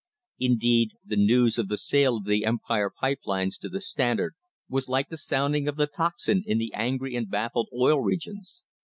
Indeed, 0.39 0.93
the 1.05 1.15
news 1.15 1.59
of 1.59 1.67
the 1.67 1.77
sale 1.77 2.17
of 2.17 2.25
the 2.25 2.43
Empire 2.43 2.89
pipe 2.89 3.19
lines 3.25 3.55
to 3.59 3.69
the 3.69 3.79
Standard 3.79 4.33
was 4.67 4.89
like 4.89 5.09
the 5.09 5.15
sounding 5.17 5.67
of 5.67 5.75
the 5.75 5.85
tocsin 5.85 6.41
in 6.47 6.57
the 6.57 6.73
angry 6.73 7.15
and 7.15 7.29
baffled 7.29 7.69
Oil 7.79 8.01
Regions. 8.01 8.63